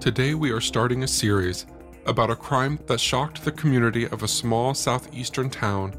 Today, 0.00 0.32
we 0.32 0.50
are 0.50 0.62
starting 0.62 1.02
a 1.02 1.06
series 1.06 1.66
about 2.06 2.30
a 2.30 2.34
crime 2.34 2.78
that 2.86 2.98
shocked 2.98 3.44
the 3.44 3.52
community 3.52 4.06
of 4.06 4.22
a 4.22 4.28
small 4.28 4.72
southeastern 4.72 5.50
town 5.50 5.94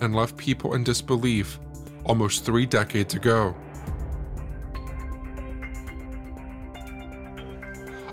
and 0.00 0.16
left 0.16 0.38
people 0.38 0.72
in 0.72 0.82
disbelief 0.82 1.60
almost 2.06 2.46
three 2.46 2.64
decades 2.64 3.12
ago. 3.12 3.54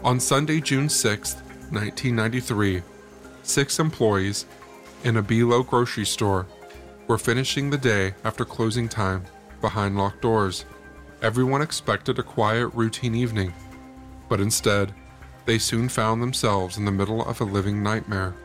On 0.03 0.19
Sunday, 0.19 0.59
June 0.59 0.89
6, 0.89 1.35
1993, 1.35 2.81
six 3.43 3.79
employees 3.79 4.45
in 5.05 5.15
a 5.15 5.21
Be-Lo 5.21 5.63
grocery 5.63 6.05
store 6.05 6.45
were 7.07 7.17
finishing 7.17 7.69
the 7.69 7.77
day 7.77 8.13
after 8.25 8.43
closing 8.43 8.89
time 8.89 9.23
behind 9.61 9.97
locked 9.97 10.21
doors. 10.21 10.65
Everyone 11.21 11.61
expected 11.61 12.19
a 12.19 12.23
quiet, 12.23 12.67
routine 12.73 13.15
evening, 13.15 13.53
but 14.27 14.41
instead, 14.41 14.93
they 15.45 15.57
soon 15.57 15.89
found 15.89 16.21
themselves 16.21 16.77
in 16.77 16.85
the 16.85 16.91
middle 16.91 17.23
of 17.23 17.41
a 17.41 17.45
living 17.45 17.81
nightmare. 17.81 18.35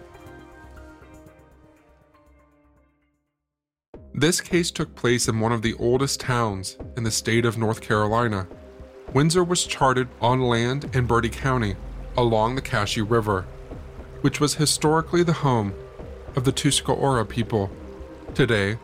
This 4.15 4.41
case 4.41 4.71
took 4.71 4.95
place 4.95 5.29
in 5.29 5.41
one 5.41 5.53
of 5.53 5.61
the 5.61 5.75
oldest 5.75 6.21
towns 6.21 6.79
in 6.97 7.05
the 7.05 7.11
state 7.11 7.45
of 7.45 7.59
North 7.59 7.83
Carolina. 7.83 8.47
Windsor 9.13 9.45
was 9.45 9.67
charted 9.67 10.09
on 10.23 10.41
land 10.41 10.91
in 10.95 11.05
Bertie 11.07 11.29
County 11.29 11.77
along 12.17 12.55
the 12.55 12.63
Cashie 12.63 13.03
River, 13.03 13.43
which 14.23 14.41
was 14.41 14.55
historically 14.55 15.23
the 15.23 15.35
home 15.35 15.75
of 16.35 16.45
the 16.45 16.53
Tuscarora 16.53 17.27
people. 17.27 17.71
Today, 18.35 18.79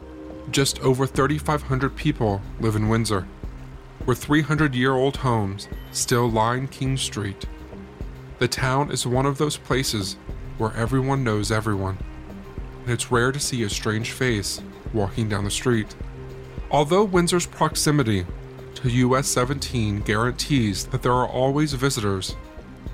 just 0.50 0.80
over 0.80 1.06
3,500 1.06 1.96
people 1.96 2.42
live 2.60 2.77
in 2.77 2.88
Windsor, 2.88 3.27
where 4.05 4.14
300 4.14 4.74
year 4.74 4.92
old 4.92 5.16
homes 5.16 5.66
still 5.92 6.30
line 6.30 6.68
King 6.68 6.96
Street. 6.96 7.46
The 8.42 8.48
town 8.48 8.90
is 8.90 9.06
one 9.06 9.24
of 9.24 9.38
those 9.38 9.56
places 9.56 10.17
where 10.58 10.74
everyone 10.74 11.22
knows 11.22 11.52
everyone, 11.52 11.96
and 12.83 12.90
it's 12.90 13.12
rare 13.12 13.30
to 13.30 13.39
see 13.39 13.62
a 13.62 13.70
strange 13.70 14.11
face 14.11 14.61
walking 14.92 15.28
down 15.28 15.44
the 15.44 15.50
street. 15.52 15.94
Although 16.68 17.05
Windsor's 17.05 17.46
proximity 17.46 18.27
to 18.74 18.90
US 18.90 19.28
17 19.28 20.00
guarantees 20.00 20.86
that 20.86 21.02
there 21.02 21.12
are 21.12 21.28
always 21.28 21.72
visitors, 21.74 22.34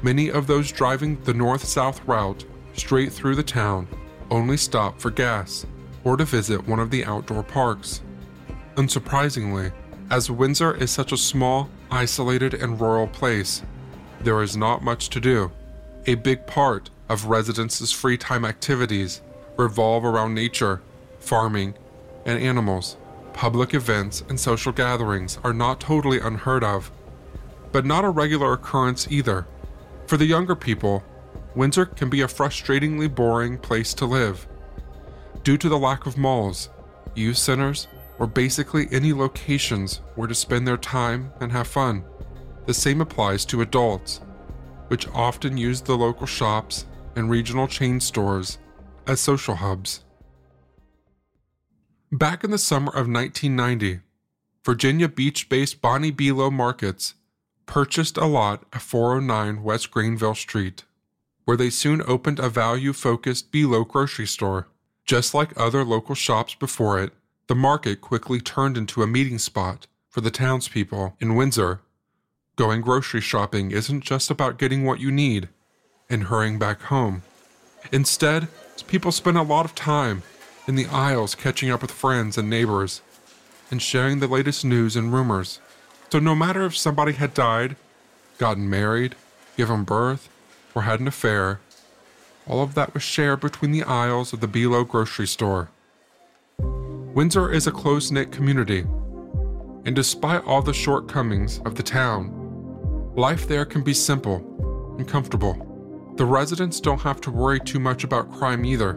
many 0.03 0.31
of 0.31 0.47
those 0.47 0.71
driving 0.71 1.19
the 1.23 1.33
north 1.33 1.65
south 1.65 2.07
route 2.07 2.45
straight 2.75 3.11
through 3.11 3.37
the 3.37 3.43
town 3.43 3.89
only 4.31 4.59
stop 4.59 5.01
for 5.01 5.11
gas 5.11 5.65
or 6.05 6.19
to 6.19 6.27
visit 6.27 6.69
one 6.69 6.79
of 6.79 6.91
the 6.91 7.07
outdoor 7.07 7.43
parks. 7.43 8.03
Unsurprisingly, 8.77 9.73
as 10.11 10.31
Windsor 10.31 10.75
is 10.75 10.91
such 10.91 11.13
a 11.13 11.17
small, 11.17 11.71
isolated, 11.91 12.53
and 12.53 12.79
rural 12.79 13.07
place, 13.07 13.63
there 14.21 14.43
is 14.43 14.57
not 14.57 14.83
much 14.83 15.09
to 15.11 15.21
do. 15.21 15.51
A 16.07 16.15
big 16.15 16.47
part 16.47 16.91
of 17.09 17.27
residents' 17.27 17.93
free 17.93 18.17
time 18.17 18.45
activities 18.45 19.21
revolve 19.57 20.05
around 20.05 20.35
nature, 20.35 20.81
farming, 21.19 21.75
and 22.25 22.41
animals. 22.41 22.97
Public 23.33 23.75
events 23.75 24.23
and 24.29 24.39
social 24.39 24.73
gatherings 24.73 25.39
are 25.45 25.53
not 25.53 25.81
totally 25.81 26.21
unheard 26.21 26.65
of, 26.65 26.91
but 27.73 27.85
not 27.85 28.05
a 28.05 28.11
regular 28.11 28.55
occurrence 28.55 29.07
either. 29.11 29.47
For 30.07 30.17
the 30.17 30.27
younger 30.27 30.57
people, 30.57 31.05
Windsor 31.55 31.87
can 31.87 32.11
be 32.11 32.23
a 32.23 32.27
frustratingly 32.27 33.13
boring 33.13 33.59
place 33.59 33.95
to 33.95 34.07
live. 34.07 34.47
Due 35.43 35.57
to 35.59 35.69
the 35.69 35.79
lack 35.79 36.07
of 36.07 36.19
malls, 36.19 36.69
youth 37.15 37.37
centers, 37.37 37.89
or 38.19 38.27
basically 38.27 38.89
any 38.91 39.13
locations 39.13 40.01
where 40.15 40.29
to 40.29 40.35
spend 40.35 40.67
their 40.67 40.77
time 40.77 41.33
and 41.41 41.53
have 41.53 41.69
fun. 41.69 42.05
The 42.69 42.75
same 42.75 43.01
applies 43.01 43.47
to 43.47 43.63
adults, 43.63 44.21
which 44.89 45.09
often 45.15 45.57
use 45.57 45.81
the 45.81 45.97
local 45.97 46.27
shops 46.27 46.85
and 47.17 47.31
regional 47.31 47.67
chain 47.67 47.99
stores 47.99 48.59
as 49.07 49.21
social 49.21 49.55
hubs. 49.55 50.05
Back 52.13 52.45
in 52.45 52.51
the 52.51 52.59
summer 52.59 52.91
of 52.91 53.09
1990, 53.09 54.01
Virginia 54.67 55.09
Beach 55.09 55.49
based 55.49 55.81
Bonnie 55.81 56.11
Be-Lo 56.11 56.51
Markets 56.51 57.15
purchased 57.65 58.19
a 58.19 58.27
lot 58.27 58.67
at 58.75 58.83
409 58.83 59.63
West 59.63 59.91
Greenville 59.91 60.35
Street, 60.35 60.85
where 61.47 61.57
they 61.57 61.71
soon 61.71 62.03
opened 62.07 62.39
a 62.39 62.51
value 62.51 62.93
focused 62.93 63.51
Be-Lo 63.51 63.85
grocery 63.85 64.27
store. 64.27 64.69
Just 65.07 65.33
like 65.33 65.59
other 65.59 65.87
local 65.87 66.15
shops 66.15 66.55
before 66.55 67.03
it, 67.03 67.15
the 67.47 67.55
market 67.55 68.03
quickly 68.03 68.43
turned 68.43 68.77
into 68.77 69.03
a 69.03 69.07
meeting 69.07 69.39
spot 69.39 69.87
for 70.11 70.21
the 70.21 70.31
townspeople 70.31 71.17
in 71.19 71.35
Windsor 71.35 71.81
Going 72.59 72.81
grocery 72.81 73.21
shopping 73.21 73.71
isn't 73.71 74.01
just 74.01 74.33
about 74.33 74.59
getting 74.59 74.85
what 74.85 74.99
you 74.99 75.13
need 75.13 75.49
and 76.11 76.25
hurrying 76.25 76.59
back 76.59 76.81
home. 76.83 77.23
Instead, 77.93 78.49
people 78.89 79.13
spend 79.13 79.39
a 79.39 79.43
lot 79.43 79.65
of 79.65 79.77
time 79.77 80.25
in 80.67 80.75
the 80.75 80.87
aisles 80.87 81.37
catching 81.37 81.71
up 81.71 81.83
with 81.83 81.93
friends 81.93 82.37
and 82.37 82.51
neighbors 82.51 83.01
and 83.71 83.81
sharing 83.81 84.19
the 84.19 84.27
latest 84.27 84.65
news 84.65 84.97
and 84.97 85.13
rumors. 85.13 85.61
So, 86.11 86.19
no 86.19 86.35
matter 86.35 86.65
if 86.65 86.77
somebody 86.77 87.13
had 87.13 87.33
died, 87.33 87.77
gotten 88.39 88.69
married, 88.69 89.15
given 89.57 89.85
birth, 89.85 90.29
or 90.75 90.83
had 90.83 90.99
an 90.99 91.07
affair, 91.07 91.61
all 92.45 92.61
of 92.61 92.75
that 92.75 92.93
was 92.93 93.05
shared 93.05 93.39
between 93.39 93.71
the 93.71 93.85
aisles 93.85 94.33
of 94.33 94.41
the 94.41 94.49
Be-Lo 94.49 94.83
grocery 94.83 95.29
store. 95.29 95.69
Windsor 96.59 97.53
is 97.53 97.69
a 97.69 97.71
close 97.71 98.11
knit 98.11 98.33
community, 98.33 98.81
and 99.85 99.95
despite 99.95 100.45
all 100.45 100.61
the 100.61 100.75
shortcomings 100.75 101.61
of 101.61 101.77
the 101.77 101.85
town, 101.85 102.47
Life 103.19 103.49
there 103.49 103.65
can 103.65 103.83
be 103.83 103.95
simple 103.95 104.37
and 104.97 105.09
comfortable. 105.09 106.15
The 106.15 106.25
residents 106.25 106.79
don't 106.79 107.01
have 107.01 107.21
to 107.23 107.33
worry 107.33 107.59
too 107.59 107.81
much 107.81 108.05
about 108.05 108.31
crime 108.31 108.65
either, 108.65 108.97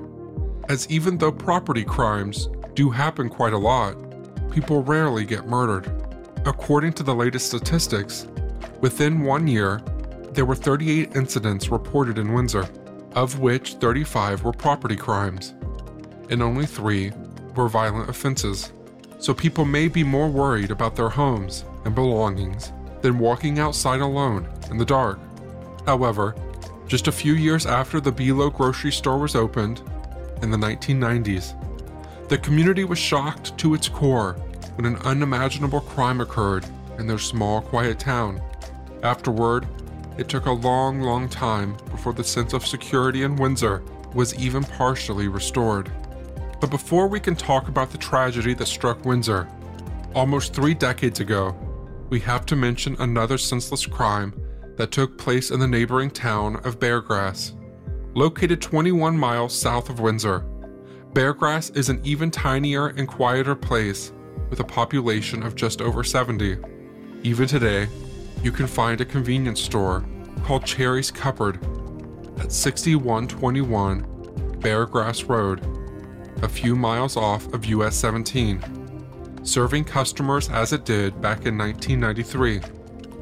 as 0.70 0.88
even 0.92 1.18
though 1.18 1.32
property 1.32 1.84
crimes 1.84 2.48
do 2.76 2.92
happen 2.92 3.30
quite 3.30 3.54
a 3.54 3.58
lot, 3.58 3.96
people 4.52 4.84
rarely 4.84 5.26
get 5.26 5.48
murdered. 5.48 5.92
According 6.46 6.94
to 6.94 7.04
the 7.04 7.16
latest 7.16 7.48
statistics, 7.48 8.28
within 8.80 9.22
one 9.22 9.48
year, 9.48 9.82
there 10.34 10.46
were 10.46 10.54
38 10.54 11.16
incidents 11.16 11.70
reported 11.70 12.20
in 12.20 12.32
Windsor, 12.32 12.70
of 13.14 13.40
which 13.40 13.74
35 13.74 14.44
were 14.44 14.54
property 14.54 14.96
crimes, 14.96 15.56
and 16.30 16.44
only 16.44 16.68
three 16.68 17.12
were 17.56 17.68
violent 17.68 18.08
offenses. 18.08 18.72
So 19.18 19.34
people 19.34 19.66
may 19.66 19.88
be 19.88 20.04
more 20.04 20.30
worried 20.30 20.70
about 20.70 20.96
their 20.96 21.10
homes 21.10 21.66
and 21.86 21.96
belongings 21.96 22.72
than 23.02 23.20
walking 23.20 23.60
outside 23.60 24.02
alone 24.02 24.48
in 24.70 24.78
the 24.78 24.86
dark. 24.86 25.20
However, 25.86 26.36
just 26.88 27.08
a 27.08 27.12
few 27.12 27.34
years 27.34 27.66
after 27.66 28.00
the 28.00 28.12
Be-Lo 28.12 28.50
grocery 28.50 28.92
store 28.92 29.18
was 29.18 29.36
opened, 29.36 29.82
in 30.42 30.52
the 30.52 30.58
1990s, 30.58 31.56
the 32.28 32.38
community 32.38 32.84
was 32.84 33.00
shocked 33.00 33.58
to 33.58 33.74
its 33.74 33.88
core 33.88 34.34
when 34.76 34.86
an 34.86 34.98
unimaginable 35.04 35.82
crime 35.82 36.22
occurred 36.22 36.66
in 36.98 37.08
their 37.08 37.20
small, 37.20 37.62
quiet 37.62 38.00
town. 38.00 38.42
Afterward, 39.04 39.68
it 40.18 40.30
took 40.30 40.46
a 40.46 40.52
long, 40.52 41.02
long 41.02 41.30
time 41.30 41.76
before 41.90 42.14
the 42.14 42.24
sense 42.24 42.54
of 42.54 42.66
security 42.66 43.24
in 43.24 43.36
Windsor 43.36 43.84
was 44.14 44.36
even 44.36 44.64
partially 44.64 45.28
restored. 45.28 45.92
But 46.60 46.70
before 46.70 47.08
we 47.08 47.20
can 47.20 47.36
talk 47.36 47.68
about 47.68 47.92
the 47.92 47.98
tragedy 47.98 48.54
that 48.54 48.68
struck 48.68 49.04
Windsor, 49.06 49.48
Almost 50.14 50.54
three 50.54 50.74
decades 50.74 51.22
ago, 51.22 51.56
we 52.12 52.20
have 52.20 52.46
to 52.46 52.58
mention 52.58 52.96
another 53.00 53.38
senseless 53.38 53.86
crime 53.86 54.34
that 54.76 54.92
took 54.92 55.18
place 55.18 55.50
in 55.50 55.62
the 55.62 55.68
neighboring 55.68 56.12
town 56.12 56.58
of 56.66 56.78
Beargrass. 56.78 57.54
Located 58.14 58.62
21 58.62 59.18
miles 59.18 59.58
south 59.58 59.90
of 59.90 60.02
Windsor, 60.02 60.46
Beargrass 61.14 61.76
is 61.76 61.88
an 61.88 62.02
even 62.04 62.30
tinier 62.30 62.88
and 62.88 63.08
quieter 63.08 63.56
place 63.56 64.12
with 64.50 64.60
a 64.60 64.64
population 64.66 65.42
of 65.42 65.56
just 65.56 65.82
over 65.82 66.04
70. 66.04 66.58
Even 67.24 67.48
today, 67.48 67.88
you 68.44 68.52
can 68.52 68.68
find 68.68 69.00
a 69.00 69.06
convenience 69.06 69.62
store 69.62 70.04
called 70.44 70.66
Cherry's 70.66 71.12
Cupboard 71.12 71.64
at 72.40 72.52
6121 72.52 74.04
Beargrass 74.60 75.30
Road, 75.30 75.66
a 76.44 76.50
few 76.50 76.76
miles 76.76 77.16
off 77.16 77.48
of 77.54 77.66
US 77.66 77.96
17, 77.96 78.81
serving 79.44 79.86
customers 79.86 80.50
as 80.50 80.74
it 80.74 80.86
did 80.86 81.20
back 81.22 81.46
in 81.46 81.58
1993. 81.58 82.62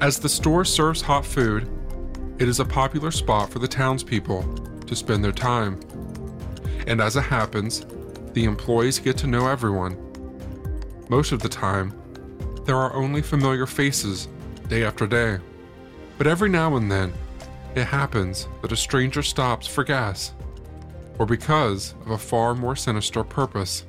As 0.01 0.19
the 0.19 0.29
store 0.29 0.65
serves 0.65 1.01
hot 1.01 1.25
food, 1.25 1.69
it 2.39 2.47
is 2.47 2.59
a 2.59 2.65
popular 2.65 3.11
spot 3.11 3.49
for 3.49 3.59
the 3.59 3.67
townspeople 3.67 4.43
to 4.85 4.95
spend 4.95 5.23
their 5.23 5.31
time. 5.31 5.79
And 6.87 7.01
as 7.01 7.15
it 7.15 7.21
happens, 7.21 7.85
the 8.33 8.45
employees 8.45 8.99
get 8.99 9.17
to 9.17 9.27
know 9.27 9.47
everyone. 9.47 9.97
Most 11.09 11.31
of 11.31 11.41
the 11.41 11.49
time, 11.49 11.93
there 12.65 12.77
are 12.77 12.93
only 12.93 13.21
familiar 13.21 13.65
faces 13.65 14.27
day 14.67 14.83
after 14.83 15.07
day. 15.07 15.39
But 16.17 16.27
every 16.27 16.49
now 16.49 16.75
and 16.75 16.91
then, 16.91 17.13
it 17.75 17.85
happens 17.85 18.47
that 18.61 18.71
a 18.71 18.77
stranger 18.77 19.21
stops 19.21 19.67
for 19.67 19.83
gas, 19.83 20.33
or 21.17 21.25
because 21.25 21.95
of 22.01 22.11
a 22.11 22.17
far 22.17 22.55
more 22.55 22.75
sinister 22.75 23.23
purpose. 23.23 23.85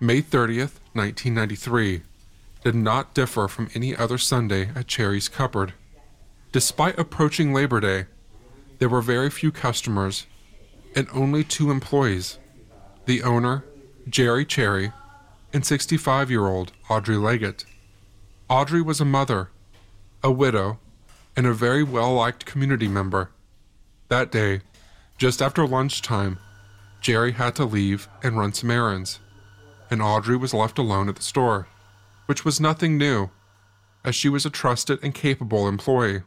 May 0.00 0.22
30th, 0.22 0.78
1993, 0.94 2.02
did 2.62 2.76
not 2.76 3.14
differ 3.14 3.48
from 3.48 3.68
any 3.74 3.96
other 3.96 4.16
Sunday 4.16 4.70
at 4.76 4.86
Cherry's 4.86 5.28
Cupboard. 5.28 5.72
Despite 6.52 6.96
approaching 6.96 7.52
Labor 7.52 7.80
Day, 7.80 8.06
there 8.78 8.88
were 8.88 9.00
very 9.00 9.28
few 9.28 9.50
customers 9.50 10.26
and 10.94 11.08
only 11.12 11.42
two 11.42 11.72
employees 11.72 12.38
the 13.06 13.24
owner, 13.24 13.64
Jerry 14.08 14.44
Cherry, 14.44 14.92
and 15.52 15.66
65 15.66 16.30
year 16.30 16.46
old 16.46 16.70
Audrey 16.88 17.16
Leggett. 17.16 17.64
Audrey 18.48 18.80
was 18.80 19.00
a 19.00 19.04
mother, 19.04 19.50
a 20.22 20.30
widow, 20.30 20.78
and 21.36 21.44
a 21.44 21.52
very 21.52 21.82
well 21.82 22.14
liked 22.14 22.46
community 22.46 22.86
member. 22.86 23.30
That 24.08 24.30
day, 24.30 24.60
just 25.16 25.42
after 25.42 25.66
lunchtime, 25.66 26.38
Jerry 27.00 27.32
had 27.32 27.56
to 27.56 27.64
leave 27.64 28.08
and 28.22 28.38
run 28.38 28.52
some 28.52 28.70
errands, 28.70 29.18
and 29.90 30.02
Audrey 30.02 30.36
was 30.36 30.54
left 30.54 30.78
alone 30.78 31.08
at 31.08 31.16
the 31.16 31.22
store, 31.22 31.66
which 32.26 32.44
was 32.44 32.60
nothing 32.60 32.98
new, 32.98 33.30
as 34.04 34.14
she 34.14 34.28
was 34.28 34.46
a 34.46 34.50
trusted 34.50 34.98
and 35.02 35.14
capable 35.14 35.68
employee. 35.68 36.22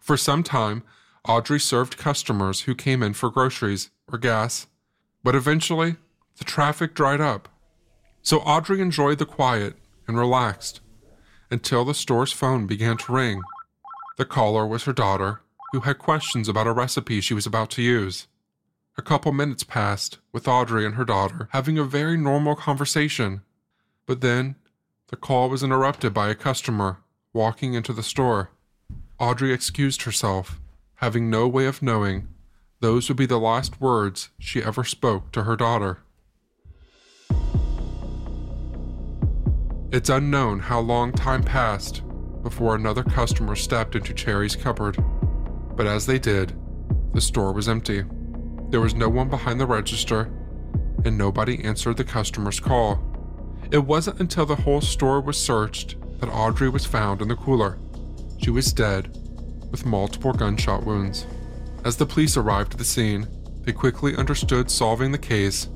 For 0.00 0.16
some 0.16 0.42
time, 0.42 0.82
Audrey 1.26 1.58
served 1.58 1.96
customers 1.96 2.62
who 2.62 2.74
came 2.74 3.02
in 3.02 3.12
for 3.12 3.30
groceries 3.30 3.90
or 4.10 4.18
gas, 4.18 4.66
but 5.24 5.34
eventually 5.34 5.96
the 6.38 6.44
traffic 6.44 6.94
dried 6.94 7.20
up. 7.20 7.48
So 8.22 8.38
Audrey 8.40 8.80
enjoyed 8.80 9.18
the 9.18 9.26
quiet 9.26 9.74
and 10.06 10.16
relaxed 10.16 10.80
until 11.50 11.84
the 11.84 11.94
store's 11.94 12.32
phone 12.32 12.66
began 12.66 12.96
to 12.98 13.12
ring. 13.12 13.42
The 14.16 14.24
caller 14.24 14.66
was 14.66 14.84
her 14.84 14.92
daughter, 14.92 15.40
who 15.72 15.80
had 15.80 15.98
questions 15.98 16.48
about 16.48 16.66
a 16.66 16.72
recipe 16.72 17.20
she 17.20 17.34
was 17.34 17.46
about 17.46 17.70
to 17.70 17.82
use. 17.82 18.26
A 18.98 19.02
couple 19.02 19.30
minutes 19.30 19.62
passed 19.62 20.20
with 20.32 20.48
Audrey 20.48 20.86
and 20.86 20.94
her 20.94 21.04
daughter 21.04 21.50
having 21.52 21.76
a 21.76 21.84
very 21.84 22.16
normal 22.16 22.56
conversation, 22.56 23.42
but 24.06 24.22
then 24.22 24.56
the 25.08 25.16
call 25.16 25.50
was 25.50 25.62
interrupted 25.62 26.14
by 26.14 26.30
a 26.30 26.34
customer 26.34 26.98
walking 27.34 27.74
into 27.74 27.92
the 27.92 28.02
store. 28.02 28.52
Audrey 29.18 29.52
excused 29.52 30.02
herself, 30.02 30.58
having 30.94 31.28
no 31.28 31.46
way 31.46 31.66
of 31.66 31.82
knowing 31.82 32.28
those 32.80 33.08
would 33.08 33.18
be 33.18 33.26
the 33.26 33.38
last 33.38 33.82
words 33.82 34.30
she 34.38 34.62
ever 34.62 34.82
spoke 34.82 35.30
to 35.32 35.42
her 35.42 35.56
daughter. 35.56 35.98
It's 39.92 40.08
unknown 40.08 40.60
how 40.60 40.80
long 40.80 41.12
time 41.12 41.42
passed 41.42 42.02
before 42.42 42.74
another 42.74 43.02
customer 43.02 43.56
stepped 43.56 43.94
into 43.94 44.14
Cherry's 44.14 44.56
cupboard, 44.56 44.96
but 45.76 45.86
as 45.86 46.06
they 46.06 46.18
did, 46.18 46.58
the 47.12 47.20
store 47.20 47.52
was 47.52 47.68
empty. 47.68 48.04
There 48.68 48.80
was 48.80 48.94
no 48.94 49.08
one 49.08 49.28
behind 49.28 49.60
the 49.60 49.66
register, 49.66 50.30
and 51.04 51.16
nobody 51.16 51.62
answered 51.64 51.96
the 51.96 52.04
customer's 52.04 52.60
call. 52.60 53.00
It 53.70 53.78
wasn't 53.78 54.20
until 54.20 54.46
the 54.46 54.56
whole 54.56 54.80
store 54.80 55.20
was 55.20 55.38
searched 55.38 55.96
that 56.20 56.28
Audrey 56.28 56.68
was 56.68 56.84
found 56.84 57.22
in 57.22 57.28
the 57.28 57.36
cooler. 57.36 57.78
She 58.38 58.50
was 58.50 58.72
dead, 58.72 59.16
with 59.70 59.86
multiple 59.86 60.32
gunshot 60.32 60.84
wounds. 60.84 61.26
As 61.84 61.96
the 61.96 62.06
police 62.06 62.36
arrived 62.36 62.72
at 62.72 62.78
the 62.78 62.84
scene, 62.84 63.28
they 63.62 63.72
quickly 63.72 64.16
understood 64.16 64.70
solving 64.70 65.12
the 65.12 65.18
case 65.18 65.68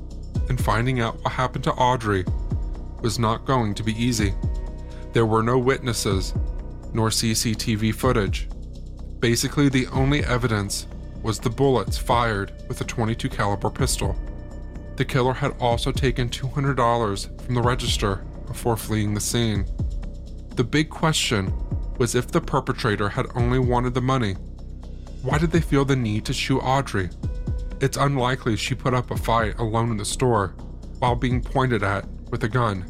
and 0.49 0.59
finding 0.61 0.99
out 0.99 1.21
what 1.23 1.33
happened 1.33 1.63
to 1.65 1.73
Audrey 1.73 2.25
was 3.01 3.19
not 3.19 3.45
going 3.45 3.73
to 3.75 3.83
be 3.83 3.93
easy. 4.01 4.33
There 5.13 5.25
were 5.25 5.43
no 5.43 5.57
witnesses, 5.57 6.33
nor 6.93 7.09
CCTV 7.09 7.93
footage. 7.93 8.49
Basically, 9.19 9.69
the 9.69 9.87
only 9.87 10.23
evidence 10.23 10.87
was 11.23 11.39
the 11.39 11.49
bullets 11.49 11.97
fired 11.97 12.51
with 12.67 12.81
a 12.81 12.85
22 12.85 13.29
caliber 13.29 13.69
pistol. 13.69 14.15
The 14.95 15.05
killer 15.05 15.33
had 15.33 15.55
also 15.59 15.91
taken 15.91 16.29
$200 16.29 17.41
from 17.41 17.55
the 17.55 17.61
register 17.61 18.17
before 18.47 18.77
fleeing 18.77 19.13
the 19.13 19.21
scene. 19.21 19.65
The 20.55 20.63
big 20.63 20.89
question 20.89 21.53
was 21.97 22.15
if 22.15 22.27
the 22.27 22.41
perpetrator 22.41 23.09
had 23.09 23.27
only 23.35 23.59
wanted 23.59 23.93
the 23.93 24.01
money. 24.01 24.33
Why 25.21 25.37
did 25.37 25.51
they 25.51 25.61
feel 25.61 25.85
the 25.85 25.95
need 25.95 26.25
to 26.25 26.33
shoot 26.33 26.59
Audrey? 26.59 27.09
It's 27.79 27.97
unlikely 27.97 28.57
she 28.57 28.75
put 28.75 28.93
up 28.93 29.11
a 29.11 29.17
fight 29.17 29.57
alone 29.59 29.91
in 29.91 29.97
the 29.97 30.05
store 30.05 30.49
while 30.99 31.15
being 31.15 31.41
pointed 31.41 31.83
at 31.83 32.07
with 32.29 32.43
a 32.43 32.49
gun. 32.49 32.85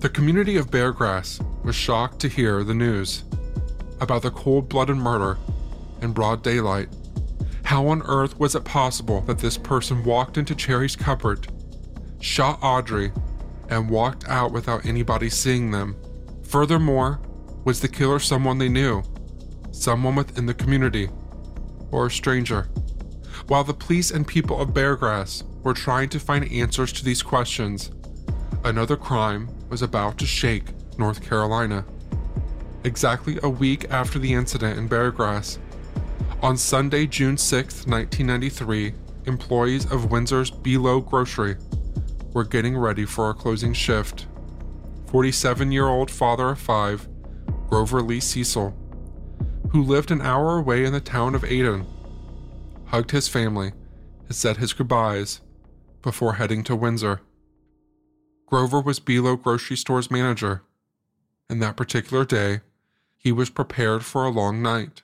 The 0.00 0.08
community 0.08 0.56
of 0.56 0.70
Beargrass 0.70 1.40
was 1.64 1.74
shocked 1.74 2.20
to 2.20 2.28
hear 2.28 2.62
the 2.62 2.74
news 2.74 3.24
about 4.00 4.22
the 4.22 4.30
cold 4.30 4.68
blooded 4.68 4.96
murder 4.96 5.36
in 6.02 6.12
broad 6.12 6.42
daylight. 6.42 6.88
How 7.64 7.86
on 7.88 8.02
earth 8.02 8.38
was 8.38 8.54
it 8.54 8.64
possible 8.64 9.20
that 9.22 9.38
this 9.38 9.58
person 9.58 10.04
walked 10.04 10.38
into 10.38 10.54
Cherry's 10.54 10.96
cupboard, 10.96 11.48
shot 12.20 12.58
Audrey, 12.62 13.12
and 13.68 13.90
walked 13.90 14.26
out 14.28 14.52
without 14.52 14.86
anybody 14.86 15.28
seeing 15.28 15.70
them? 15.70 15.96
Furthermore, 16.42 17.20
was 17.64 17.80
the 17.80 17.88
killer 17.88 18.18
someone 18.18 18.56
they 18.56 18.70
knew, 18.70 19.02
someone 19.70 20.14
within 20.16 20.46
the 20.46 20.54
community, 20.54 21.10
or 21.90 22.06
a 22.06 22.10
stranger? 22.10 22.70
While 23.48 23.64
the 23.64 23.74
police 23.74 24.10
and 24.10 24.26
people 24.26 24.60
of 24.60 24.70
Beargrass 24.70 25.42
were 25.62 25.74
trying 25.74 26.08
to 26.10 26.20
find 26.20 26.50
answers 26.50 26.92
to 26.94 27.04
these 27.04 27.22
questions, 27.22 27.90
another 28.64 28.96
crime 28.96 29.48
was 29.68 29.82
about 29.82 30.16
to 30.18 30.26
shake 30.26 30.72
North 30.98 31.22
Carolina. 31.22 31.84
Exactly 32.84 33.38
a 33.42 33.48
week 33.50 33.90
after 33.90 34.18
the 34.18 34.32
incident 34.32 34.78
in 34.78 34.88
Beargrass, 34.88 35.58
on 36.42 36.56
Sunday, 36.56 37.06
June 37.06 37.36
6, 37.36 37.86
1993, 37.86 38.94
employees 39.26 39.90
of 39.90 40.10
Windsor's 40.10 40.50
Be-Lo 40.50 41.00
Grocery 41.00 41.56
were 42.32 42.44
getting 42.44 42.76
ready 42.76 43.04
for 43.04 43.30
a 43.30 43.34
closing 43.34 43.72
shift. 43.72 44.26
47 45.06 45.72
year 45.72 45.88
old 45.88 46.10
father 46.10 46.50
of 46.50 46.58
five, 46.58 47.08
Grover 47.68 48.02
Lee 48.02 48.20
Cecil, 48.20 48.76
who 49.70 49.82
lived 49.82 50.10
an 50.10 50.22
hour 50.22 50.58
away 50.58 50.84
in 50.84 50.92
the 50.92 51.00
town 51.00 51.34
of 51.34 51.44
Aden, 51.44 51.86
hugged 52.86 53.10
his 53.10 53.26
family 53.26 53.72
and 54.26 54.36
said 54.36 54.58
his 54.58 54.72
goodbyes 54.72 55.40
before 56.02 56.34
heading 56.34 56.62
to 56.64 56.76
Windsor. 56.76 57.20
Grover 58.46 58.80
was 58.80 59.00
Be-Lo 59.00 59.36
Grocery 59.36 59.76
Store's 59.76 60.10
manager, 60.10 60.62
and 61.50 61.60
that 61.62 61.76
particular 61.76 62.24
day, 62.24 62.60
he 63.16 63.32
was 63.32 63.50
prepared 63.50 64.04
for 64.04 64.24
a 64.24 64.30
long 64.30 64.62
night. 64.62 65.02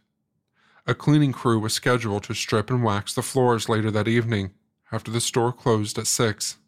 A 0.87 0.95
cleaning 0.95 1.33
crew 1.33 1.59
was 1.59 1.73
scheduled 1.73 2.25
to 2.25 2.35
strip 2.35 2.71
and 2.71 2.85
wax 2.85 3.15
the 3.15 3.23
floors 3.23 3.69
later 3.69 3.91
that 3.91 4.09
evening 4.09 4.53
after 4.93 5.11
the 5.11 5.21
store 5.21 5.53
closed 5.53 5.99
at 5.99 6.07
6. 6.07 6.59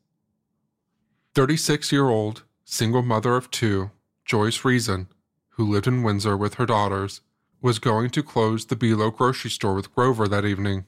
36 1.34 1.92
year 1.92 2.08
old, 2.08 2.42
single 2.64 3.02
mother 3.02 3.36
of 3.36 3.50
two, 3.50 3.90
Joyce 4.24 4.64
Reason, 4.64 5.08
who 5.50 5.70
lived 5.70 5.86
in 5.86 6.02
Windsor 6.02 6.34
with 6.34 6.54
her 6.54 6.64
daughters, 6.64 7.20
was 7.60 7.78
going 7.78 8.08
to 8.10 8.22
close 8.22 8.66
the 8.66 8.76
Be-Lo 8.76 9.10
grocery 9.10 9.50
store 9.50 9.74
with 9.74 9.94
Grover 9.94 10.26
that 10.28 10.46
evening. 10.46 10.86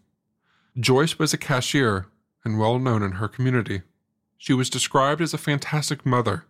Joyce 0.79 1.19
was 1.19 1.35
a 1.35 1.39
cashier 1.39 2.07
and 2.45 2.59
well 2.59 2.79
known 2.79 3.03
in 3.03 3.13
her 3.13 3.29
community. 3.29 3.83
She 4.39 4.55
was 4.55 4.71
described 4.71 5.21
as 5.21 5.35
a 5.35 5.39
fantastic 5.39 6.07
mother 6.07 6.47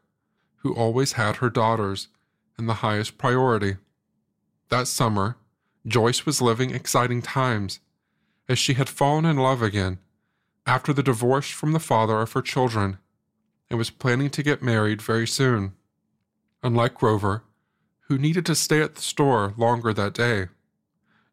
who 0.58 0.74
always 0.74 1.12
had 1.12 1.36
her 1.36 1.50
daughters 1.50 2.08
in 2.56 2.66
the 2.66 2.74
highest 2.74 3.18
priority. 3.18 3.78
That 4.68 4.86
summer, 4.86 5.36
Joyce 5.88 6.26
was 6.26 6.42
living 6.42 6.70
exciting 6.70 7.22
times 7.22 7.80
as 8.46 8.58
she 8.58 8.74
had 8.74 8.90
fallen 8.90 9.24
in 9.24 9.38
love 9.38 9.62
again 9.62 9.98
after 10.66 10.92
the 10.92 11.02
divorce 11.02 11.48
from 11.48 11.72
the 11.72 11.80
father 11.80 12.20
of 12.20 12.32
her 12.32 12.42
children 12.42 12.98
and 13.70 13.78
was 13.78 13.88
planning 13.88 14.28
to 14.30 14.42
get 14.42 14.62
married 14.62 15.00
very 15.00 15.26
soon. 15.26 15.72
Unlike 16.62 16.94
Grover, 16.96 17.42
who 18.02 18.18
needed 18.18 18.44
to 18.46 18.54
stay 18.54 18.82
at 18.82 18.96
the 18.96 19.02
store 19.02 19.54
longer 19.56 19.94
that 19.94 20.12
day, 20.12 20.48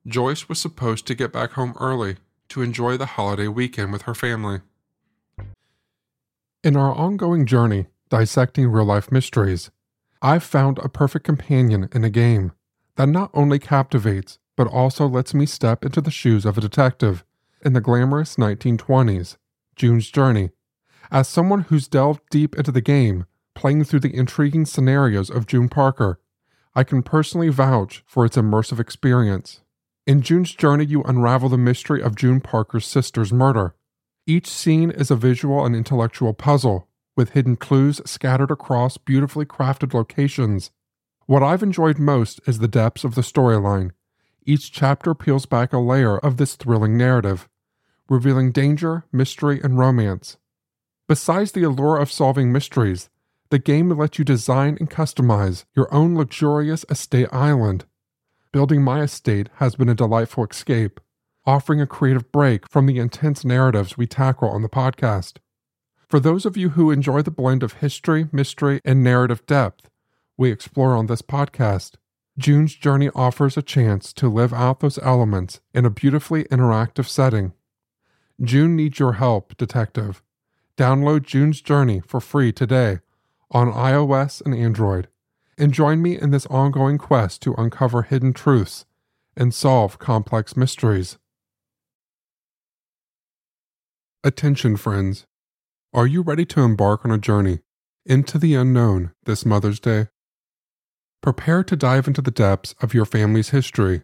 Joyce 0.07 0.47
was 0.47 0.59
supposed 0.59 1.05
to 1.07 1.15
get 1.15 1.33
back 1.33 1.51
home 1.51 1.73
early 1.79 2.17
to 2.49 2.61
enjoy 2.61 2.95
the 2.95 3.07
holiday 3.07 3.49
weekend 3.49 3.91
with 3.91 4.03
her 4.03 4.15
family. 4.15 4.61
In 6.63 6.77
our 6.77 6.93
ongoing 6.93 7.45
journey 7.45 7.87
dissecting 8.09 8.67
real 8.67 8.85
life 8.85 9.11
mysteries, 9.11 9.69
I've 10.21 10.43
found 10.43 10.79
a 10.79 10.87
perfect 10.87 11.25
companion 11.25 11.89
in 11.91 12.05
a 12.05 12.09
game 12.09 12.53
that 12.95 13.09
not 13.09 13.31
only 13.33 13.59
captivates, 13.59 14.39
but 14.55 14.67
also 14.67 15.07
lets 15.07 15.33
me 15.33 15.45
step 15.45 15.83
into 15.83 16.01
the 16.01 16.11
shoes 16.11 16.45
of 16.45 16.57
a 16.57 16.61
detective 16.61 17.23
in 17.63 17.73
the 17.73 17.81
glamorous 17.81 18.35
1920s, 18.35 19.37
June's 19.75 20.09
Journey. 20.09 20.51
As 21.11 21.27
someone 21.27 21.61
who's 21.61 21.87
delved 21.87 22.21
deep 22.29 22.55
into 22.55 22.71
the 22.71 22.81
game, 22.81 23.25
playing 23.53 23.83
through 23.83 24.01
the 24.01 24.15
intriguing 24.15 24.65
scenarios 24.65 25.29
of 25.29 25.47
June 25.47 25.69
Parker, 25.69 26.19
I 26.75 26.83
can 26.83 27.03
personally 27.03 27.49
vouch 27.49 28.03
for 28.05 28.25
its 28.25 28.37
immersive 28.37 28.79
experience. 28.79 29.61
In 30.05 30.21
June's 30.21 30.53
Journey, 30.53 30.85
you 30.85 31.01
unravel 31.03 31.49
the 31.49 31.57
mystery 31.57 32.01
of 32.01 32.15
June 32.15 32.41
Parker's 32.41 32.85
sister's 32.85 33.33
murder. 33.33 33.75
Each 34.27 34.47
scene 34.47 34.91
is 34.91 35.09
a 35.09 35.15
visual 35.15 35.65
and 35.65 35.75
intellectual 35.75 36.33
puzzle, 36.33 36.87
with 37.15 37.31
hidden 37.31 37.55
clues 37.55 38.01
scattered 38.05 38.51
across 38.51 38.97
beautifully 38.97 39.45
crafted 39.45 39.93
locations. 39.93 40.71
What 41.25 41.41
I've 41.41 41.63
enjoyed 41.63 41.97
most 41.97 42.39
is 42.45 42.59
the 42.59 42.67
depths 42.67 43.03
of 43.03 43.15
the 43.15 43.21
storyline. 43.21 43.91
Each 44.45 44.71
chapter 44.71 45.15
peels 45.15 45.45
back 45.45 45.73
a 45.73 45.79
layer 45.79 46.17
of 46.17 46.37
this 46.37 46.55
thrilling 46.55 46.95
narrative, 46.97 47.49
revealing 48.07 48.51
danger, 48.51 49.05
mystery, 49.11 49.59
and 49.63 49.77
romance. 49.77 50.37
Besides 51.07 51.51
the 51.51 51.63
allure 51.63 51.97
of 51.97 52.11
solving 52.11 52.51
mysteries, 52.51 53.09
the 53.49 53.59
game 53.59 53.89
lets 53.89 54.19
you 54.19 54.25
design 54.25 54.77
and 54.79 54.89
customize 54.89 55.65
your 55.75 55.91
own 55.93 56.15
luxurious 56.15 56.85
estate 56.89 57.27
island. 57.31 57.85
Building 58.51 58.83
my 58.83 59.01
estate 59.01 59.49
has 59.55 59.75
been 59.75 59.89
a 59.89 59.95
delightful 59.95 60.45
escape, 60.45 60.99
offering 61.45 61.81
a 61.81 61.87
creative 61.87 62.31
break 62.31 62.69
from 62.69 62.85
the 62.85 62.99
intense 62.99 63.43
narratives 63.43 63.97
we 63.97 64.07
tackle 64.07 64.49
on 64.49 64.61
the 64.61 64.69
podcast. 64.69 65.37
For 66.07 66.19
those 66.19 66.45
of 66.45 66.55
you 66.55 66.69
who 66.69 66.91
enjoy 66.91 67.21
the 67.23 67.31
blend 67.31 67.63
of 67.63 67.73
history, 67.73 68.27
mystery, 68.31 68.79
and 68.85 69.03
narrative 69.03 69.45
depth 69.45 69.89
we 70.37 70.51
explore 70.51 70.95
on 70.95 71.07
this 71.07 71.21
podcast, 71.21 71.93
June's 72.37 72.75
Journey 72.75 73.09
offers 73.15 73.55
a 73.55 73.61
chance 73.61 74.11
to 74.13 74.29
live 74.29 74.53
out 74.53 74.81
those 74.81 74.99
elements 74.99 75.61
in 75.73 75.85
a 75.85 75.89
beautifully 75.89 76.43
interactive 76.45 77.07
setting. 77.07 77.53
June 78.41 78.75
needs 78.75 78.99
your 78.99 79.13
help, 79.13 79.55
Detective. 79.55 80.21
Download 80.77 81.23
June's 81.23 81.61
Journey 81.61 82.01
for 82.01 82.19
free 82.19 82.51
today 82.51 82.99
on 83.51 83.71
iOS 83.71 84.41
and 84.45 84.53
Android, 84.53 85.07
and 85.57 85.73
join 85.73 86.01
me 86.01 86.19
in 86.19 86.31
this 86.31 86.45
ongoing 86.47 86.97
quest 86.97 87.41
to 87.43 87.53
uncover 87.53 88.01
hidden 88.01 88.33
truths 88.33 88.85
and 89.37 89.53
solve 89.53 89.99
complex 89.99 90.57
mysteries. 90.57 91.17
Attention, 94.25 94.75
friends. 94.75 95.25
Are 95.93 96.07
you 96.07 96.21
ready 96.21 96.45
to 96.47 96.61
embark 96.61 97.05
on 97.05 97.11
a 97.11 97.17
journey 97.17 97.59
into 98.05 98.37
the 98.37 98.55
unknown 98.55 99.13
this 99.23 99.45
Mother's 99.45 99.79
Day? 99.79 100.07
Prepare 101.25 101.63
to 101.63 101.75
dive 101.75 102.07
into 102.07 102.21
the 102.21 102.29
depths 102.29 102.75
of 102.83 102.93
your 102.93 103.03
family's 103.03 103.49
history 103.49 104.03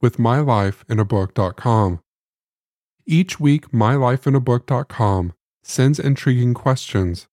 with 0.00 0.18
mylifeinabook.com. 0.18 1.98
Each 3.04 3.40
week, 3.40 3.72
mylifeinabook.com 3.72 5.32
sends 5.64 5.98
intriguing 5.98 6.54
questions, 6.54 7.26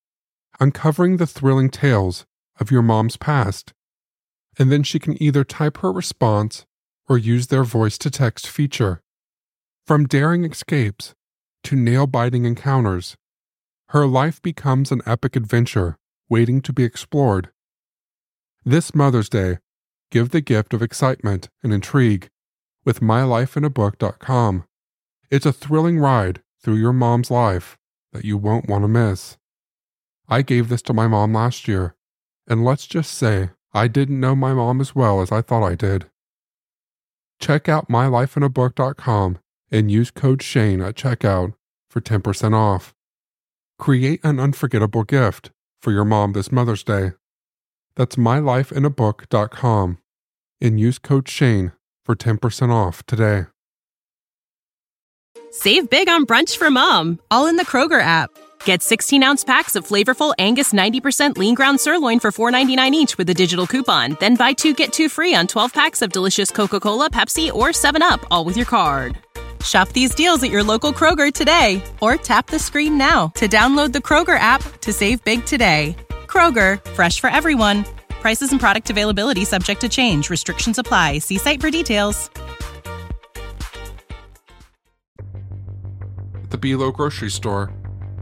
uncovering 0.60 1.18
the 1.18 1.28
thrilling 1.28 1.70
tales 1.70 2.26
of 2.60 2.72
your 2.72 2.82
mom's 2.82 3.16
past. 3.16 3.74
And 4.58 4.72
then 4.72 4.82
she 4.82 4.98
can 4.98 5.22
either 5.22 5.44
type 5.44 5.78
her 5.82 5.92
response 5.92 6.66
or 7.08 7.20
use 7.20 7.46
their 7.46 7.64
voice 7.64 8.00
to 8.00 8.10
text 8.10 8.48
feature. 8.48 9.04
From 9.86 10.08
daring 10.08 10.46
escapes 10.46 11.14
to 11.66 11.76
nail 11.76 12.08
biting 12.08 12.46
encounters, 12.46 13.16
her 13.90 14.08
life 14.08 14.42
becomes 14.42 14.92
an 14.92 15.04
epic 15.06 15.36
adventure 15.36 16.00
waiting 16.28 16.60
to 16.62 16.74
be 16.74 16.84
explored. 16.84 17.52
This 18.68 18.94
Mother's 18.94 19.30
Day, 19.30 19.60
give 20.12 20.32
the 20.32 20.42
gift 20.42 20.74
of 20.74 20.82
excitement 20.82 21.48
and 21.64 21.72
intrigue 21.72 22.28
with 22.84 23.00
mylifeinabook.com. 23.00 24.66
It's 25.32 25.46
a 25.46 25.54
thrilling 25.54 26.00
ride 26.00 26.42
through 26.62 26.76
your 26.76 26.92
mom's 26.92 27.32
life 27.32 27.78
that 28.12 28.26
you 28.26 28.36
won't 28.36 28.68
want 28.68 28.84
to 28.84 28.90
miss. 28.90 29.38
I 30.28 30.42
gave 30.42 30.68
this 30.68 30.82
to 30.82 30.94
my 30.94 31.08
mom 31.08 31.34
last 31.34 31.70
year, 31.70 31.96
and 32.46 32.66
let's 32.66 32.86
just 32.88 33.14
say 33.14 33.52
I 33.72 33.88
didn't 33.88 34.20
know 34.20 34.36
my 34.36 34.54
mom 34.54 34.82
as 34.82 34.94
well 34.94 35.22
as 35.22 35.32
I 35.32 35.42
thought 35.42 35.64
I 35.66 35.76
did. 35.76 36.10
Check 37.40 37.70
out 37.70 37.88
mylifeinabook.com 37.88 39.40
and 39.72 39.90
use 39.90 40.12
code 40.12 40.44
Shane 40.44 40.82
at 40.82 40.96
checkout 40.96 41.54
for 41.90 42.02
10% 42.02 42.54
off. 42.54 42.94
Create 43.80 44.20
an 44.26 44.42
unforgettable 44.42 45.06
gift 45.06 45.52
for 45.82 45.94
your 45.94 46.04
mom 46.04 46.34
this 46.34 46.52
Mother's 46.52 46.84
Day. 46.84 47.14
That's 47.98 48.16
mylifeinabook.com 48.16 49.98
and 50.62 50.80
use 50.80 51.00
code 51.00 51.28
Shane 51.28 51.72
for 52.06 52.16
10% 52.16 52.72
off 52.72 53.04
today. 53.06 53.48
Save 55.52 55.90
big 55.90 56.08
on 56.08 56.26
brunch 56.26 56.58
for 56.58 56.70
mom, 56.70 57.20
all 57.32 57.48
in 57.48 57.56
the 57.56 57.66
Kroger 57.66 58.00
app. 58.02 58.30
Get 58.66 58.84
16 58.84 59.24
ounce 59.24 59.44
packs 59.44 59.76
of 59.76 59.88
flavorful 59.88 60.36
Angus 60.38 60.74
90% 60.74 61.38
lean 61.38 61.56
ground 61.56 61.80
sirloin 61.80 62.20
for 62.20 62.32
$4.99 62.32 62.92
each 62.92 63.18
with 63.18 63.30
a 63.30 63.34
digital 63.34 63.66
coupon. 63.66 64.16
Then 64.20 64.36
buy 64.36 64.54
two 64.54 64.74
get 64.74 64.94
two 64.94 65.10
free 65.10 65.34
on 65.34 65.48
12 65.48 65.74
packs 65.74 66.02
of 66.04 66.12
delicious 66.12 66.52
Coca 66.52 66.80
Cola, 66.80 67.10
Pepsi, 67.10 67.52
or 67.52 67.70
7UP, 67.70 68.24
all 68.30 68.46
with 68.46 68.58
your 68.58 68.66
card. 68.68 69.18
Shop 69.64 69.90
these 69.90 70.14
deals 70.14 70.44
at 70.44 70.52
your 70.52 70.64
local 70.64 70.94
Kroger 70.94 71.34
today 71.34 71.82
or 72.00 72.16
tap 72.16 72.48
the 72.48 72.60
screen 72.60 72.98
now 72.98 73.30
to 73.36 73.48
download 73.48 73.92
the 73.92 74.00
Kroger 74.00 74.38
app 74.38 74.62
to 74.82 74.94
save 74.94 75.24
big 75.24 75.44
today. 75.46 75.96
Kroger, 76.28 76.86
fresh 76.92 77.20
for 77.20 77.30
everyone. 77.30 77.86
Prices 78.22 78.52
and 78.52 78.60
product 78.60 78.90
availability 78.90 79.46
subject 79.46 79.82
to 79.82 79.90
change. 79.90 80.30
Restrictions 80.30 80.78
apply. 80.78 81.20
See 81.20 81.38
site 81.38 81.62
for 81.62 81.72
details. 81.72 82.30
At 86.44 86.52
the 86.52 86.58
Be-Lo 86.58 86.92
grocery 86.92 87.30
store, 87.30 87.74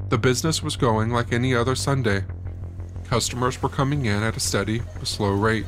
the 0.09 0.17
business 0.17 0.63
was 0.63 0.75
going 0.75 1.11
like 1.11 1.33
any 1.33 1.53
other 1.53 1.75
Sunday. 1.75 2.23
Customers 3.05 3.61
were 3.61 3.69
coming 3.69 4.05
in 4.05 4.23
at 4.23 4.35
a 4.35 4.39
steady 4.39 4.81
but 4.97 5.07
slow 5.07 5.31
rate. 5.31 5.65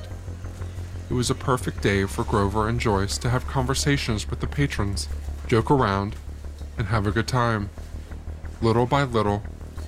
It 1.09 1.13
was 1.13 1.29
a 1.29 1.35
perfect 1.35 1.81
day 1.81 2.05
for 2.05 2.23
Grover 2.23 2.67
and 2.67 2.79
Joyce 2.79 3.17
to 3.19 3.29
have 3.29 3.47
conversations 3.47 4.29
with 4.29 4.39
the 4.39 4.47
patrons, 4.47 5.07
joke 5.47 5.71
around, 5.71 6.15
and 6.77 6.87
have 6.87 7.07
a 7.07 7.11
good 7.11 7.27
time. 7.27 7.69
Little 8.61 8.85
by 8.85 9.03
little, 9.03 9.43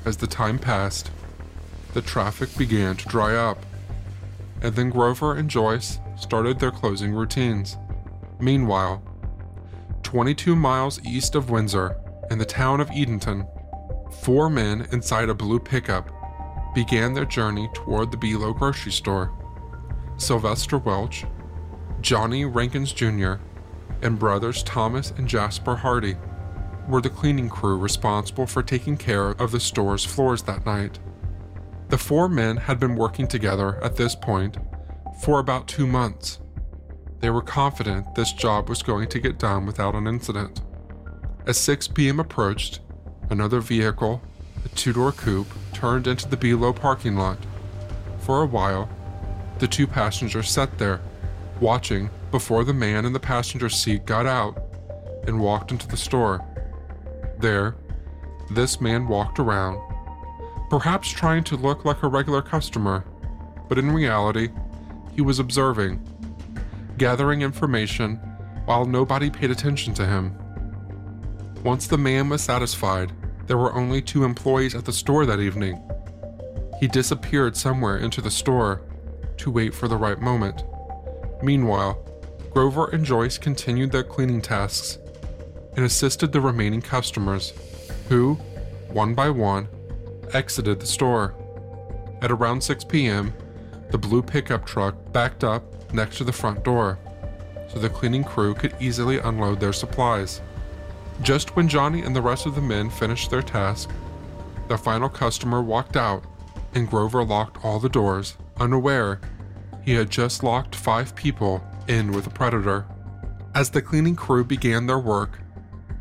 as 0.05 0.17
the 0.17 0.27
time 0.27 0.59
passed, 0.59 1.11
the 1.93 2.01
traffic 2.01 2.55
began 2.57 2.95
to 2.97 3.07
dry 3.07 3.35
up, 3.35 3.65
and 4.61 4.75
then 4.75 4.89
Grover 4.89 5.35
and 5.35 5.49
Joyce 5.49 5.99
started 6.17 6.59
their 6.59 6.71
closing 6.71 7.13
routines. 7.13 7.77
Meanwhile, 8.39 9.01
22 10.03 10.55
miles 10.55 10.99
east 11.05 11.35
of 11.35 11.49
Windsor, 11.49 11.95
in 12.31 12.37
the 12.37 12.45
town 12.45 12.79
of 12.79 12.89
Edenton, 12.91 13.45
four 14.21 14.49
men 14.49 14.87
inside 14.91 15.29
a 15.29 15.33
blue 15.33 15.59
pickup 15.59 16.09
began 16.75 17.13
their 17.13 17.25
journey 17.25 17.69
toward 17.73 18.11
the 18.11 18.17
Be-Lo 18.17 18.53
grocery 18.53 18.91
store. 18.91 19.31
Sylvester 20.17 20.77
Welch, 20.77 21.25
Johnny 22.01 22.45
Rankins 22.45 22.93
Jr., 22.93 23.33
and 24.01 24.17
brothers 24.19 24.63
Thomas 24.63 25.11
and 25.11 25.27
Jasper 25.27 25.75
Hardy 25.75 26.15
were 26.87 27.01
the 27.01 27.09
cleaning 27.09 27.49
crew 27.49 27.77
responsible 27.77 28.45
for 28.45 28.63
taking 28.63 28.97
care 28.97 29.29
of 29.31 29.51
the 29.51 29.59
store's 29.59 30.05
floors 30.05 30.43
that 30.43 30.65
night. 30.65 30.99
The 31.89 31.97
four 31.97 32.29
men 32.29 32.57
had 32.57 32.79
been 32.79 32.95
working 32.95 33.27
together 33.27 33.83
at 33.83 33.95
this 33.95 34.13
point 34.13 34.57
for 35.23 35.39
about 35.39 35.67
two 35.67 35.87
months. 35.87 36.39
They 37.19 37.31
were 37.31 37.41
confident 37.41 38.13
this 38.13 38.31
job 38.31 38.69
was 38.69 38.83
going 38.83 39.09
to 39.09 39.19
get 39.19 39.39
done 39.39 39.65
without 39.65 39.95
an 39.95 40.05
incident. 40.05 40.61
As 41.47 41.57
6 41.57 41.87
p.m. 41.89 42.19
approached, 42.19 42.79
another 43.31 43.59
vehicle, 43.59 44.21
a 44.63 44.69
two 44.69 44.93
door 44.93 45.11
coupe, 45.11 45.51
turned 45.73 46.05
into 46.05 46.29
the 46.29 46.37
Be-Lo 46.37 46.73
parking 46.73 47.15
lot. 47.15 47.39
For 48.19 48.43
a 48.43 48.45
while, 48.45 48.87
the 49.57 49.67
two 49.67 49.87
passengers 49.87 50.47
sat 50.47 50.77
there, 50.77 51.01
watching 51.59 52.11
before 52.29 52.63
the 52.63 52.73
man 52.73 53.03
in 53.03 53.13
the 53.13 53.19
passenger 53.19 53.67
seat 53.67 54.05
got 54.05 54.27
out 54.27 54.61
and 55.25 55.39
walked 55.39 55.71
into 55.71 55.87
the 55.87 55.97
store. 55.97 56.45
There, 57.39 57.75
this 58.51 58.79
man 58.79 59.07
walked 59.07 59.39
around 59.39 59.88
perhaps 60.69 61.09
trying 61.09 61.43
to 61.45 61.57
look 61.57 61.85
like 61.85 62.03
a 62.03 62.07
regular 62.07 62.41
customer, 62.41 63.03
but 63.67 63.77
in 63.77 63.91
reality, 63.91 64.49
he 65.13 65.21
was 65.21 65.39
observing, 65.39 65.99
gathering 66.97 67.41
information 67.41 68.15
while 68.65 68.85
nobody 68.85 69.29
paid 69.29 69.49
attention 69.49 69.93
to 69.95 70.05
him. 70.05 70.35
Once 71.63 71.87
the 71.87 71.97
man 71.97 72.29
was 72.29 72.41
satisfied, 72.41 73.11
there 73.47 73.57
were 73.57 73.73
only 73.73 74.01
two 74.01 74.23
employees 74.23 74.75
at 74.75 74.85
the 74.85 74.93
store 74.93 75.25
that 75.25 75.39
evening. 75.39 75.81
He 76.79 76.87
disappeared 76.87 77.57
somewhere 77.57 77.97
into 77.97 78.21
the 78.21 78.31
store 78.31 78.83
to 79.37 79.51
wait 79.51 79.73
for 79.73 79.87
the 79.87 79.97
right 79.97 80.19
moment. 80.21 80.63
Meanwhile, 81.41 81.97
Grover 82.51 82.89
and 82.91 83.03
Joyce 83.03 83.37
continued 83.37 83.91
their 83.91 84.03
cleaning 84.03 84.41
tasks 84.41 84.99
and 85.75 85.83
assisted 85.85 86.31
the 86.31 86.41
remaining 86.41 86.81
customers, 86.81 87.53
who, 88.07 88.35
one 88.89 89.15
by 89.15 89.29
one, 89.29 89.67
exited 90.33 90.79
the 90.79 90.85
store. 90.85 91.35
At 92.21 92.31
around 92.31 92.61
6 92.61 92.83
p.m., 92.85 93.33
the 93.91 93.97
blue 93.97 94.21
pickup 94.21 94.65
truck 94.65 94.95
backed 95.11 95.43
up 95.43 95.63
next 95.93 96.17
to 96.17 96.23
the 96.23 96.31
front 96.31 96.63
door, 96.63 96.99
so 97.67 97.79
the 97.79 97.89
cleaning 97.89 98.23
crew 98.23 98.53
could 98.53 98.75
easily 98.79 99.19
unload 99.19 99.59
their 99.59 99.73
supplies. 99.73 100.41
Just 101.21 101.55
when 101.55 101.67
Johnny 101.67 102.01
and 102.01 102.15
the 102.15 102.21
rest 102.21 102.45
of 102.45 102.55
the 102.55 102.61
men 102.61 102.89
finished 102.89 103.29
their 103.29 103.41
task, 103.41 103.89
the 104.67 104.77
final 104.77 105.09
customer 105.09 105.61
walked 105.61 105.97
out 105.97 106.23
and 106.75 106.89
Grover 106.89 107.23
locked 107.23 107.63
all 107.63 107.79
the 107.79 107.89
doors, 107.89 108.37
unaware 108.59 109.19
he 109.89 109.95
had 109.95 110.09
just 110.09 110.43
locked 110.43 110.75
five 110.75 111.15
people 111.15 111.63
in 111.87 112.11
with 112.11 112.27
a 112.27 112.29
predator. 112.29 112.85
As 113.55 113.69
the 113.69 113.81
cleaning 113.81 114.15
crew 114.15 114.43
began 114.43 114.85
their 114.85 114.99
work, 114.99 115.39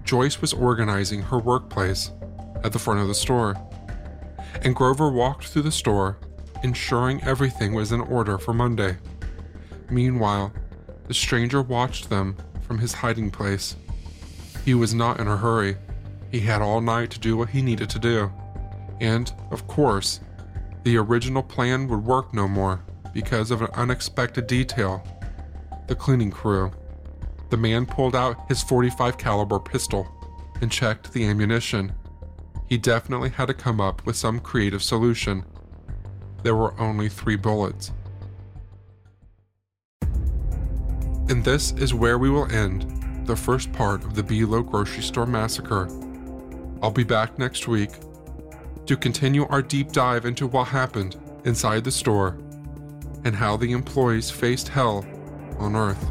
Joyce 0.04 0.40
was 0.40 0.52
organizing 0.52 1.22
her 1.22 1.38
workplace 1.38 2.12
at 2.64 2.72
the 2.72 2.78
front 2.78 3.00
of 3.00 3.08
the 3.08 3.14
store, 3.14 3.54
and 4.62 4.74
Grover 4.74 5.10
walked 5.10 5.46
through 5.46 5.62
the 5.62 5.72
store, 5.72 6.18
ensuring 6.62 7.22
everything 7.22 7.74
was 7.74 7.92
in 7.92 8.00
order 8.00 8.38
for 8.38 8.52
Monday. 8.52 8.96
Meanwhile, 9.90 10.52
the 11.06 11.14
stranger 11.14 11.62
watched 11.62 12.10
them 12.10 12.36
from 12.62 12.78
his 12.78 12.92
hiding 12.92 13.30
place. 13.30 13.76
He 14.64 14.74
was 14.74 14.94
not 14.94 15.20
in 15.20 15.26
a 15.26 15.36
hurry. 15.36 15.76
He 16.30 16.40
had 16.40 16.60
all 16.60 16.80
night 16.80 17.10
to 17.12 17.18
do 17.18 17.36
what 17.36 17.48
he 17.48 17.62
needed 17.62 17.88
to 17.90 17.98
do. 17.98 18.30
And, 19.00 19.32
of 19.50 19.66
course, 19.66 20.20
the 20.82 20.98
original 20.98 21.42
plan 21.42 21.88
would 21.88 22.04
work 22.04 22.34
no 22.34 22.46
more 22.46 22.82
because 23.14 23.50
of 23.50 23.62
an 23.62 23.70
unexpected 23.74 24.46
detail. 24.46 25.02
The 25.86 25.94
cleaning 25.94 26.30
crew. 26.30 26.70
The 27.50 27.56
man 27.56 27.86
pulled 27.86 28.14
out 28.14 28.46
his 28.48 28.62
45 28.62 29.16
caliber 29.16 29.58
pistol 29.58 30.06
and 30.60 30.70
checked 30.70 31.12
the 31.12 31.24
ammunition. 31.24 31.92
He 32.68 32.76
definitely 32.76 33.30
had 33.30 33.46
to 33.46 33.54
come 33.54 33.80
up 33.80 34.04
with 34.04 34.16
some 34.16 34.40
creative 34.40 34.82
solution. 34.82 35.44
There 36.42 36.54
were 36.54 36.78
only 36.78 37.08
3 37.08 37.36
bullets. 37.36 37.92
And 40.02 41.44
this 41.44 41.72
is 41.72 41.94
where 41.94 42.18
we 42.18 42.30
will 42.30 42.50
end 42.52 43.26
the 43.26 43.36
first 43.36 43.72
part 43.72 44.04
of 44.04 44.14
the 44.14 44.22
Be-Lo 44.22 44.62
Grocery 44.62 45.02
Store 45.02 45.26
Massacre. 45.26 45.88
I'll 46.82 46.90
be 46.90 47.04
back 47.04 47.38
next 47.38 47.68
week 47.68 47.90
to 48.86 48.96
continue 48.96 49.46
our 49.48 49.60
deep 49.60 49.92
dive 49.92 50.24
into 50.24 50.46
what 50.46 50.68
happened 50.68 51.16
inside 51.44 51.84
the 51.84 51.90
store 51.90 52.38
and 53.24 53.34
how 53.34 53.56
the 53.56 53.72
employees 53.72 54.30
faced 54.30 54.68
hell 54.68 55.04
on 55.58 55.74
Earth. 55.74 56.10